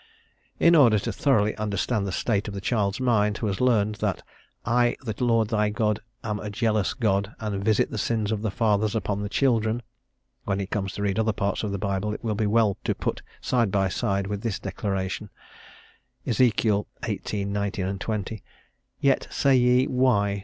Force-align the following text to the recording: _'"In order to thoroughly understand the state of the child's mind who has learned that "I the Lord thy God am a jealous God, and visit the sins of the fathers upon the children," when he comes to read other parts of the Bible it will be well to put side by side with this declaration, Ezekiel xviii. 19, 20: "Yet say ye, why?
_'"In 0.59 0.73
order 0.75 0.97
to 0.97 1.13
thoroughly 1.13 1.55
understand 1.57 2.07
the 2.07 2.11
state 2.11 2.47
of 2.47 2.55
the 2.55 2.59
child's 2.59 2.99
mind 2.99 3.37
who 3.37 3.45
has 3.45 3.61
learned 3.61 3.93
that 4.01 4.23
"I 4.65 4.95
the 5.01 5.13
Lord 5.23 5.49
thy 5.49 5.69
God 5.69 5.99
am 6.23 6.39
a 6.39 6.49
jealous 6.49 6.95
God, 6.95 7.35
and 7.39 7.63
visit 7.63 7.91
the 7.91 7.99
sins 7.99 8.31
of 8.31 8.41
the 8.41 8.49
fathers 8.49 8.95
upon 8.95 9.21
the 9.21 9.29
children," 9.29 9.83
when 10.43 10.59
he 10.59 10.65
comes 10.65 10.93
to 10.93 11.03
read 11.03 11.19
other 11.19 11.33
parts 11.33 11.61
of 11.61 11.71
the 11.71 11.77
Bible 11.77 12.15
it 12.15 12.23
will 12.23 12.33
be 12.33 12.47
well 12.47 12.79
to 12.83 12.95
put 12.95 13.21
side 13.41 13.69
by 13.69 13.89
side 13.89 14.25
with 14.25 14.41
this 14.41 14.57
declaration, 14.57 15.29
Ezekiel 16.25 16.87
xviii. 17.05 17.45
19, 17.45 17.99
20: 17.99 18.43
"Yet 19.01 19.27
say 19.29 19.55
ye, 19.55 19.85
why? 19.85 20.39